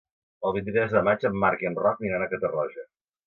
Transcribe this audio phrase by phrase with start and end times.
[0.49, 2.89] El vint-i-tres de maig en Marc i en Roc aniran a Catarroja.